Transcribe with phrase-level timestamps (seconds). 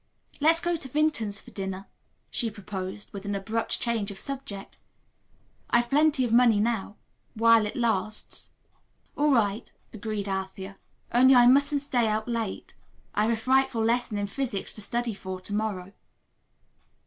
[0.39, 1.85] "Let's go to Vinton's for dinner,"
[2.31, 4.75] she proposed, with an abrupt change of subject.
[5.69, 6.95] "I've plenty of money now
[7.35, 8.49] while it lasts."
[9.15, 10.79] "All right," agreed Althea,
[11.11, 12.73] "only I mustn't stay out late.
[13.13, 15.93] I've a frightful lesson in physics to study for to morrow."